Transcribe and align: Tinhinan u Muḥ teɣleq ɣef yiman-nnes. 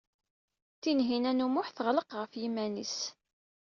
Tinhinan 0.81 1.43
u 1.45 1.47
Muḥ 1.53 1.67
teɣleq 1.71 2.09
ɣef 2.19 2.31
yiman-nnes. 2.41 2.97